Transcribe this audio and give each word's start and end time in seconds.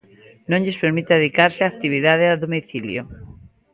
Non 0.49 0.61
lles 0.63 0.81
permite 0.83 1.11
adicarse 1.13 1.61
á 1.63 1.67
actividade 1.69 2.25
a 2.27 2.39
domicilio. 2.43 3.01